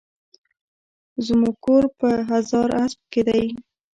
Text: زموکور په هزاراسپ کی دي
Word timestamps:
زموکور 1.25 1.83
په 1.99 2.09
هزاراسپ 2.29 2.99
کی 3.11 3.21
دي 3.27 3.43